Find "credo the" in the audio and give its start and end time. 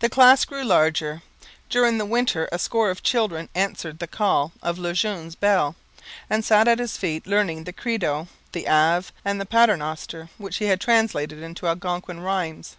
7.72-8.68